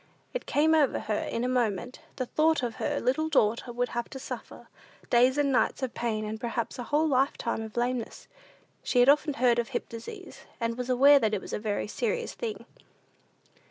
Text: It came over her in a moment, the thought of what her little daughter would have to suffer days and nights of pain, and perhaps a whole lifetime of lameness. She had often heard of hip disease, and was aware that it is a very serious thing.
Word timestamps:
It 0.33 0.47
came 0.47 0.73
over 0.73 1.01
her 1.01 1.19
in 1.25 1.43
a 1.43 1.47
moment, 1.47 1.99
the 2.15 2.25
thought 2.25 2.63
of 2.63 2.73
what 2.77 2.89
her 2.89 2.99
little 2.99 3.29
daughter 3.29 3.71
would 3.71 3.89
have 3.89 4.09
to 4.09 4.17
suffer 4.19 4.67
days 5.11 5.37
and 5.37 5.51
nights 5.51 5.83
of 5.83 5.93
pain, 5.93 6.25
and 6.25 6.41
perhaps 6.41 6.79
a 6.79 6.85
whole 6.85 7.07
lifetime 7.07 7.61
of 7.61 7.77
lameness. 7.77 8.27
She 8.81 8.99
had 8.99 9.09
often 9.09 9.35
heard 9.35 9.59
of 9.59 9.67
hip 9.67 9.87
disease, 9.89 10.39
and 10.59 10.75
was 10.75 10.89
aware 10.89 11.19
that 11.19 11.35
it 11.35 11.43
is 11.43 11.53
a 11.53 11.59
very 11.59 11.87
serious 11.87 12.33
thing. 12.33 12.65